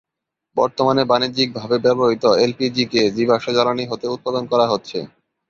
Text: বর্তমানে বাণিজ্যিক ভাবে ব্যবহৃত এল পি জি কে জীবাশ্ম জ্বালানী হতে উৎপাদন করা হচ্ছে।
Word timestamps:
বর্তমানে 0.57 1.03
বাণিজ্যিক 1.05 1.49
ভাবে 1.55 1.77
ব্যবহৃত 1.85 2.25
এল 2.43 2.51
পি 2.57 2.67
জি 2.75 2.83
কে 2.91 3.01
জীবাশ্ম 3.15 3.47
জ্বালানী 3.55 3.83
হতে 3.87 4.05
উৎপাদন 4.15 4.43
করা 4.51 4.65
হচ্ছে। 4.67 4.97